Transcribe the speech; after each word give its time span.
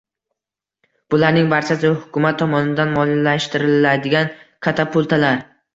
Bularning 1.15 1.51
barchasi 1.51 1.91
hukumat 1.99 2.41
tomonidan 2.41 2.97
moliyalashtiriladigan 2.97 4.35
katapultalar 4.69 5.51